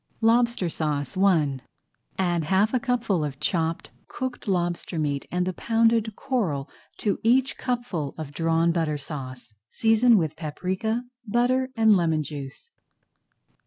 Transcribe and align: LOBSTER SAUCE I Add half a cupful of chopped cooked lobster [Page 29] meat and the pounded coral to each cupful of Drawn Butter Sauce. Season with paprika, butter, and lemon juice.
LOBSTER 0.21 0.67
SAUCE 0.67 1.15
I 1.15 1.59
Add 2.17 2.45
half 2.45 2.73
a 2.73 2.79
cupful 2.79 3.23
of 3.23 3.39
chopped 3.39 3.91
cooked 4.07 4.47
lobster 4.47 4.95
[Page 4.95 5.01
29] 5.01 5.13
meat 5.13 5.27
and 5.31 5.45
the 5.45 5.53
pounded 5.53 6.15
coral 6.15 6.67
to 6.97 7.19
each 7.21 7.55
cupful 7.55 8.15
of 8.17 8.33
Drawn 8.33 8.71
Butter 8.71 8.97
Sauce. 8.97 9.53
Season 9.69 10.17
with 10.17 10.35
paprika, 10.35 11.03
butter, 11.27 11.69
and 11.75 11.95
lemon 11.95 12.23
juice. 12.23 12.71